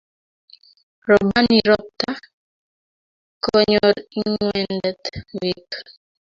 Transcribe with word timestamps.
Robani 1.07 1.59
ropta, 1.69 2.09
konyoor 3.43 3.95
ing'wendet 4.19 5.03
beek. 5.39 5.69